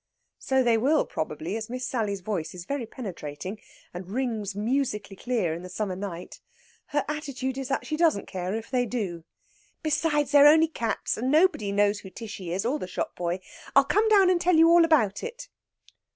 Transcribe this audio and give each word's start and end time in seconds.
So 0.39 0.63
they 0.63 0.79
will, 0.79 1.05
probably, 1.05 1.55
as 1.57 1.69
Miss 1.69 1.85
Sally's 1.85 2.21
voice 2.21 2.55
is 2.55 2.65
very 2.65 2.87
penetrating, 2.87 3.59
and 3.93 4.09
rings 4.09 4.55
musically 4.55 5.15
clear 5.15 5.53
in 5.53 5.61
the 5.61 5.69
summer 5.69 5.95
night. 5.95 6.41
Her 6.87 7.05
attitude 7.07 7.55
is 7.55 7.67
that 7.67 7.85
she 7.85 7.97
doesn't 7.97 8.25
care 8.25 8.55
if 8.55 8.71
they 8.71 8.87
do. 8.87 9.25
"Besides 9.83 10.31
they're 10.31 10.47
only 10.47 10.69
cats! 10.69 11.17
And 11.17 11.29
nobody 11.29 11.71
knows 11.71 11.99
who 11.99 12.09
Tishy 12.09 12.51
is, 12.51 12.65
or 12.65 12.79
the 12.79 12.87
shop 12.87 13.15
boy. 13.15 13.41
I'll 13.75 13.83
come 13.85 14.09
down 14.09 14.31
and 14.31 14.41
tell 14.41 14.55
you 14.55 14.71
all 14.71 14.85
about 14.85 15.21
it." 15.23 15.49